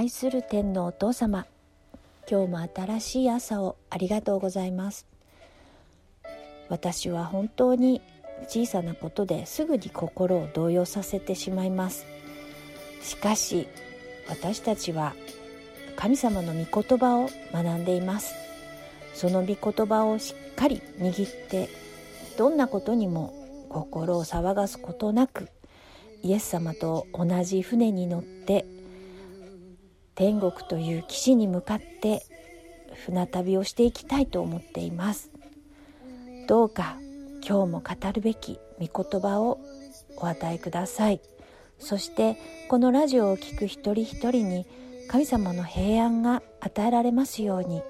[0.00, 1.44] 愛する天のお父様。
[2.26, 5.06] 今日も新しい朝をありがとうございます。
[6.70, 8.00] 私は本当に
[8.48, 12.06] 小さなことですぐに心を動揺させてしまいます。
[13.02, 13.68] しかし
[14.26, 15.12] 私たちは
[15.96, 18.34] 神様の御言葉を学んでいます。
[19.12, 21.68] その御言葉をしっかり握って
[22.38, 23.34] どんなことにも
[23.68, 25.50] 心を騒がすことなく
[26.22, 28.64] イエス様と同じ船に乗って
[30.20, 32.26] 天国という岸に向かって
[33.06, 35.30] 船旅をしていきたいと思っています。
[36.46, 36.98] どうか
[37.42, 39.58] 今日も語るべき御言葉を
[40.18, 41.22] お与えください。
[41.78, 42.36] そして
[42.68, 44.66] このラジオを聴く一人一人に
[45.08, 47.80] 神様の平安が与えられますように。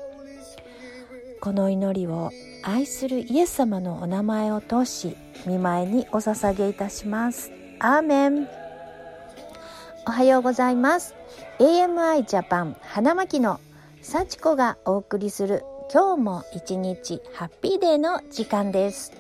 [1.41, 2.31] この祈りを
[2.63, 7.51] 愛するイエス様のお名前を通し見舞いにお捧げいたします。
[7.81, 8.70] アーメン。
[10.07, 11.15] おはようございます。
[11.59, 13.61] AMI ジャパン花巻の
[14.01, 15.63] 幸子がお送りする
[15.93, 19.13] 今日も一日ハッピーデーの時間です。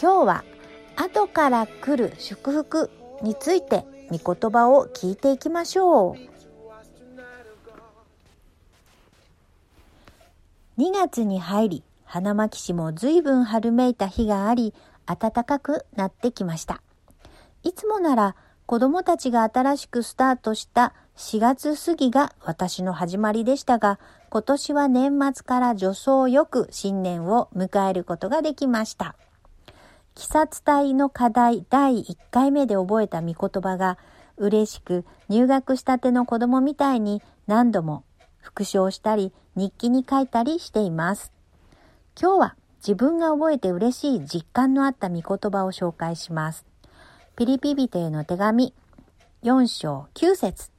[0.00, 0.44] 今日は
[0.96, 2.90] 後から来る祝福
[3.22, 6.14] について御言葉を聞いていきましょう。
[10.78, 14.74] 2月に入り花巻市も随分春めいた日があり
[15.06, 16.82] 暖かくなってきました。
[17.62, 18.36] いつもなら
[18.70, 29.16] 子供たちが新しくスタートした4月過ぎが私の始まりでしたが、今年は年末から助走よく新年を迎えることができました。
[30.16, 33.98] 鬼殺隊の課題第1回目で覚えた御言葉が
[34.36, 38.04] 嬉しく入学したての子供みたいに何度も
[38.38, 41.32] 復唱したり日記に書いたりしています。
[42.16, 46.69] 今日は自分が覚えて嬉しい実感のあった御言葉を紹介します。
[47.40, 48.74] ピリピ人への手紙
[49.44, 50.70] 4章9節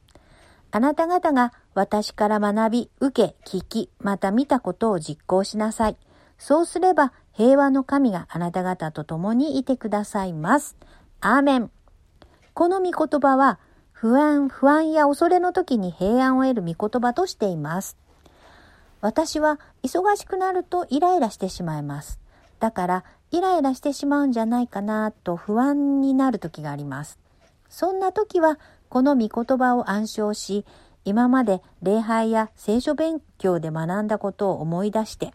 [0.70, 5.96] あなた方が私から学び、受け、聞き、また見たことを実行しなさい。
[6.38, 10.76] そうすれば平和の神があなた方と共にいてくださいます。
[11.20, 11.70] アーメン。
[12.54, 13.58] この御言葉は
[13.90, 17.96] 不安、不安や恐れの時に平安を得る御言葉としています。
[19.00, 22.21] 私は忙しくなるとイライラしてしまいます。
[22.62, 27.18] だからイライラしてしまうんじゃないかなと不安になる時があります。
[27.68, 28.56] そんな時は
[28.88, 30.64] この御言葉を暗唱し、
[31.04, 35.32] 今まで礼拝や聖書勉強で学んだことを思い出して、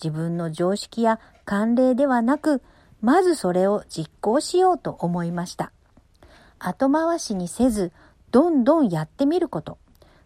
[0.00, 2.62] 自分の常識や慣例ではなく、
[3.00, 5.72] まずそれを実行しようと思いました。
[6.60, 7.90] 後回しにせず、
[8.30, 9.76] どんどんやってみること。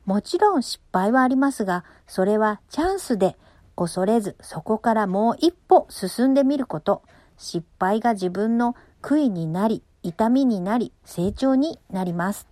[0.05, 3.39] もちろん失敗はありますが、それはチャンスで
[3.79, 7.03] 恐れずそこからもう一歩進んでみること。
[7.37, 12.49] 失敗が自分の悔いになり、痛みになり、成長になります。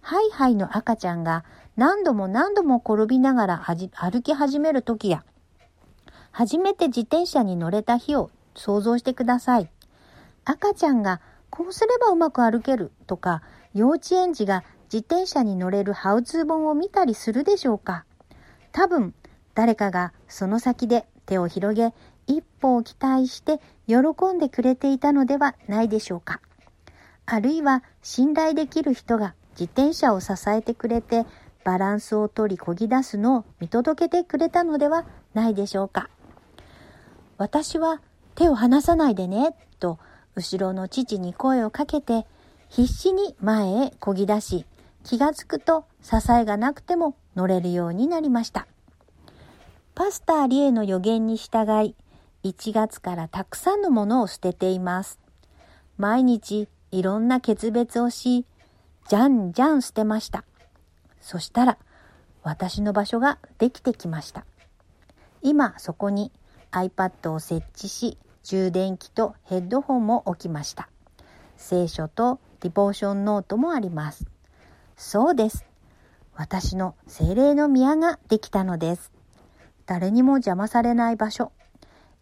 [0.00, 1.44] ハイハイの赤ちゃんが
[1.76, 5.24] 何度も何度も転びながら歩き始める時や、
[6.30, 9.68] 初めて自転車に乗れた日を想像してください。
[10.44, 11.20] 赤ちゃんが
[11.50, 13.42] こうすればうまく歩けるとか、
[13.74, 18.04] 幼稚園児が自転車に乗れるハウツー本を見たりするでしょうか
[18.72, 19.14] 多分
[19.60, 21.92] 誰かがその先で手を広げ、
[22.26, 23.98] 一歩を期待して喜
[24.34, 26.40] んでくれていたのではないでしょうか。
[27.26, 31.26] あるいは信頼できる人が自転車を支えてくれて
[31.62, 35.04] バランスを取りこぎ出すのを見届けてくれたのでは
[35.34, 36.08] ないでしょうか。
[37.36, 38.00] 私は
[38.36, 39.98] 手を離さないでね、と
[40.36, 42.26] 後ろの父に声をかけて
[42.70, 44.64] 必死に前へこぎ出し、
[45.04, 48.66] 気がつくと支えがなくても乗れるようになりました。
[50.00, 51.94] パスターリエの予言に従い、
[52.42, 55.18] 1月からたくさんのものを捨てています。
[55.98, 58.46] 毎日いろんな決別をし、
[59.10, 60.44] じゃんじゃん捨てました。
[61.20, 61.78] そしたら、
[62.42, 64.46] 私の場所ができてきました。
[65.42, 66.32] 今そこに
[66.72, 70.88] iPad を設置し、充電器とヘッドホンも置きました。
[71.58, 74.24] 聖書とディボーションノートもあります。
[74.96, 75.66] そうです。
[76.34, 79.19] 私の精霊の宮ができたのです。
[79.90, 81.50] 誰にも邪魔されない場所。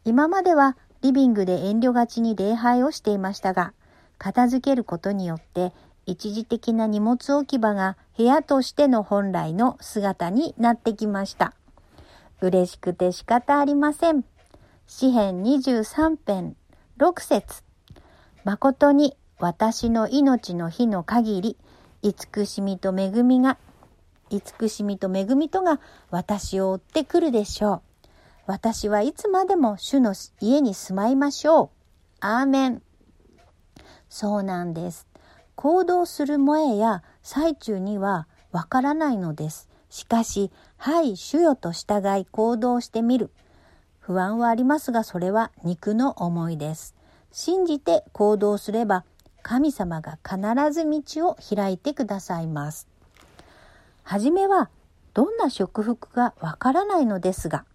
[0.06, 3.75] 今まではリビングで遠慮がちに礼拝をしていましたが、
[4.17, 5.75] 片付けることによって
[6.06, 11.53] 一時的な荷物置き場が部屋としての本来の姿になってきました。
[12.41, 14.25] 嬉しくて仕方ありません。
[14.87, 16.56] 詩編23編
[16.97, 17.62] 6節
[18.44, 21.59] 誠に私の命の日の限り、
[22.00, 23.59] 慈しみと恵みが
[24.31, 25.81] 慈しみと恵みとが
[26.11, 27.83] 私を追ってくるでしょう。
[28.47, 31.71] 私はいつまでも主の家に住まいましょう。
[32.21, 32.83] アーメン。
[34.09, 35.07] そうなんです。
[35.55, 39.69] 行動する前や最中にはわからないのです。
[39.91, 43.31] しかし、はい、主よと従い行動してみる。
[43.99, 46.95] 不安はありますが、それは肉の思いです。
[47.31, 49.05] 信じて行動すれば、
[49.43, 50.39] 神様が必
[50.73, 52.89] ず道を開いてくださいます。
[54.09, 54.71] はじめは、
[55.13, 57.67] どんな祝福がわからないのですが、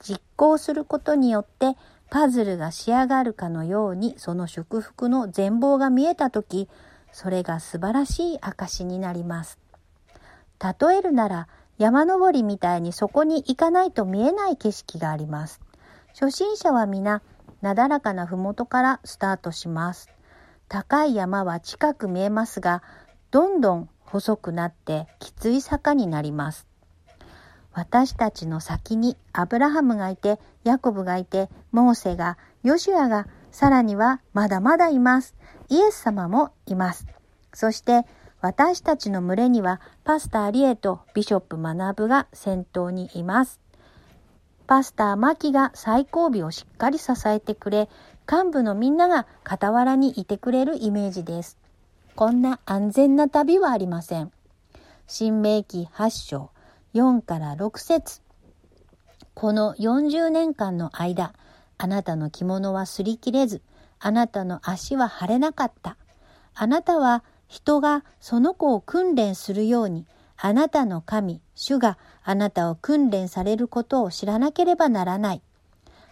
[0.00, 1.76] 実行することによって
[2.10, 6.68] パズルが仕上がるかのようにその祝福の全貌が見えたとき、
[7.12, 9.60] それが素晴らしい証になります。
[10.58, 11.46] 例えるなら
[11.78, 15.60] 山登りみたいにそこに行かないと見えない景色があります。
[16.08, 17.22] 初心者は皆、
[17.60, 20.10] なだらかな麓からスタートします。
[20.66, 22.82] 高い山は近く見えますが、
[23.30, 26.66] どんどん細くなってきつい坂になります。
[27.72, 35.34] 私たちの先にアブラハムがいて、ヤコブがいて、モーセが、ヨシュアが、さらにはまだまだいます。
[35.68, 37.06] イエス様もいます。
[37.52, 38.04] そして
[38.40, 43.60] 私たちの群れにはパスターリエとビショップ学が先頭にいます。
[44.66, 47.88] パスターマキが最後尾をしっかり支えてくれ、
[48.30, 51.58] 幹部のみんなが傍らにいてくれるイメージです。
[52.18, 54.32] こんな安全な旅はありません。
[55.06, 56.50] 新明記8章
[56.92, 58.22] 4から6節
[59.34, 61.32] この40年間の間、
[61.76, 63.62] あなたの着物は擦り切れず、
[64.00, 65.96] あなたの足は腫れなかった。
[66.56, 70.04] あなたは人がその子を訓練するように、
[70.36, 75.42] あなたの神、主があなたを訓練されることを知らなければならない。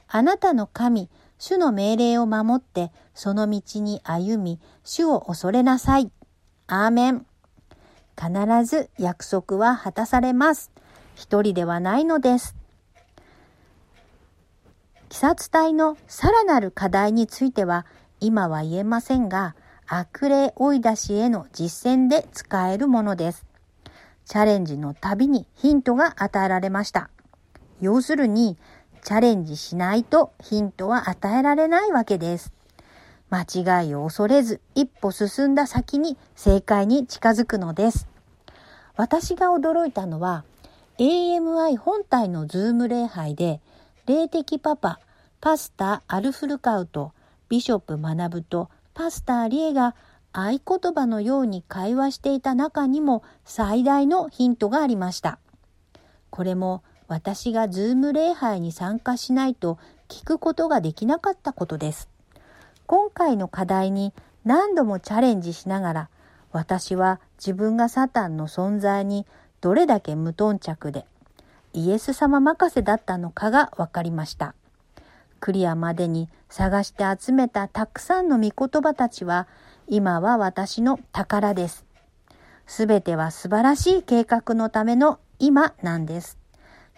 [0.06, 6.10] あなたの神、主の命令を守って、その道に歩み、主を恐れなさい。
[6.66, 7.26] アーメン。
[8.18, 10.70] 必ず約束は果たされます。
[11.14, 12.56] 一人ではないのです。
[15.08, 17.86] 鬼殺隊のさらなる課題については、
[18.20, 19.54] 今は言えませんが、
[19.86, 23.46] 悪霊追い出しへの実践で使えるものです。
[24.24, 27.10] チャレンジのたびにヒントが与えられました。
[27.80, 28.56] 要するに、
[29.06, 32.52] チャレンジしないとヒントは与えられないわけです。
[33.30, 33.42] 間
[33.84, 38.08] 違いを恐れず一歩進んだ先に正解に近づくのです。
[38.96, 40.42] 私が驚いたのは
[40.98, 43.60] AMI 本体のズーム礼拝で
[44.06, 44.98] 霊的パパ、
[45.40, 47.12] パスタアルフルカウト、
[47.48, 49.94] ビショップ学とパスターリエが
[50.32, 55.38] 合言葉のように会話していた中にも最大のヒントがありました。
[56.30, 62.08] これも私がズーム礼拝に参加しないと聞くことができなかったことです。
[62.86, 64.12] 今回の課題に
[64.44, 66.08] 何度もチャレンジしながら
[66.52, 69.26] 私は自分がサタンの存在に
[69.60, 71.04] どれだけ無頓着で
[71.72, 74.54] イエス様任せだったのかが分かりました。
[75.40, 79.46] クリアまでに探して集めたたくさんの御言葉たちは
[79.86, 81.84] 今は私の宝です。
[82.66, 86.38] すべては素晴らしい計画のための今なんです。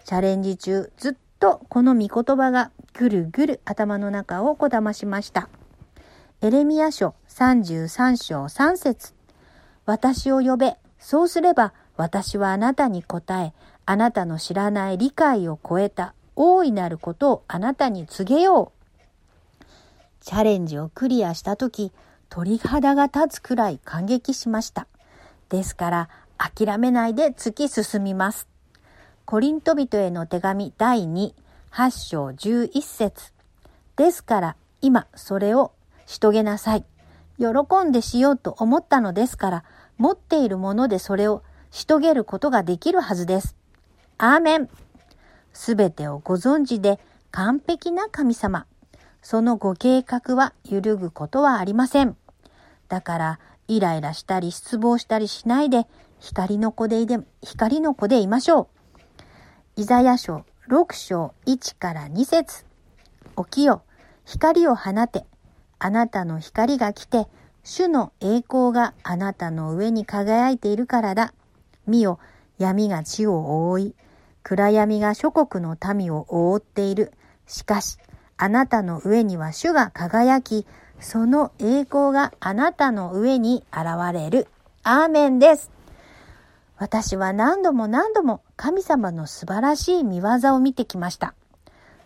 [0.09, 5.49] チャレンジ中ずっとこの御言葉がぐるぐる頭の中をこだましました。
[6.41, 9.13] エレミア書33章3節
[9.85, 10.77] 私を呼べ。
[10.97, 13.53] そうすれば私はあなたに答え、
[13.85, 19.65] あなたの知らない理解を超えた大いなることをあなたに告げよう。
[20.21, 21.91] チャレンジをクリアしたとき、
[22.29, 24.87] 鳥肌が立つくらい感激しました。
[25.49, 28.47] ですから、諦めないで突き進みます。
[29.29, 31.33] コリント人への手紙第2、
[31.71, 33.31] 8章11節
[33.95, 35.71] ですから、今それを
[36.07, 36.85] し遂げなさい。
[37.37, 37.47] 喜
[37.87, 39.63] んでしようと思ったのですから、
[39.99, 43.55] 持っているものでそれをし遂げることができるはずです。
[44.17, 44.69] アーメン
[45.53, 48.65] すべてをご存知で完璧な神様。
[49.21, 52.17] そのご計画は揺るぐことはありません。
[52.87, 55.85] だから、イライラしたり失望したりしないで、
[56.17, 58.78] 光の子でいで、光の子でいましょう。
[59.79, 62.65] イザヤ書6章1から2節
[63.37, 63.81] 起きよ、
[64.25, 65.23] 光を放て。
[65.79, 67.27] あなたの光が来て、
[67.63, 71.33] 主の栄光があなたの上に輝いているからだ。
[71.87, 72.19] 見よ、
[72.57, 73.95] 闇が地を覆い、
[74.43, 77.13] 暗闇が諸国の民を覆っている。
[77.47, 77.99] しかし、
[78.35, 80.67] あなたの上には主が輝き、
[80.99, 84.49] その栄光があなたの上に現れる。
[84.83, 85.71] アーメンです。
[86.79, 91.35] 私は何度も何度も神様の素晴らしい見業を見てきました。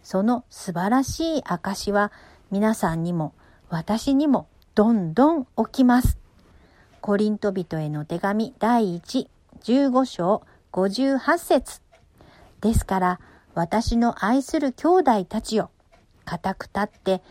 [0.01, 2.11] その素晴らしい証は
[2.49, 3.33] 皆さんにも
[3.69, 6.17] 私にもどんどん起きます。
[7.01, 9.27] コリント人への手紙第1、
[9.63, 11.81] 15章58節
[12.61, 13.19] ですから、
[13.53, 15.69] 私の愛する兄弟たちよ、
[16.25, 17.21] 固く立って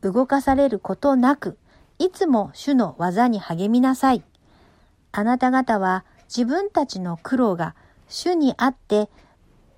[0.00, 1.58] 動かされることなく、
[2.00, 4.24] いつも主の技に励みなさい。
[5.12, 7.74] あなた方は自分たちの苦労が
[8.08, 9.08] 主にあって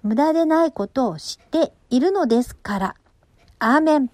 [0.02, 2.96] 無駄でないことを知っているのですから。
[3.58, 4.10] アーメン。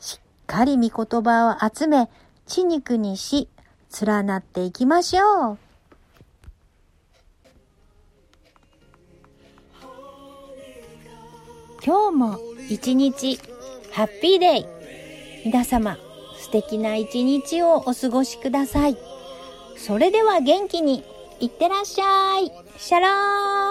[0.00, 2.10] しっかり御言葉を集め、
[2.46, 3.48] 血肉にし、
[4.02, 5.58] 連なっていきましょう。
[11.86, 12.38] 今日も
[12.70, 13.38] 一日
[13.92, 14.66] ハッピーデイ
[15.44, 15.98] 皆様
[16.40, 18.96] 素敵な一日をお過ごしください。
[19.76, 21.04] それでは元気に
[21.44, 22.50] いってらっしゃい。
[22.78, 23.63] シャローン。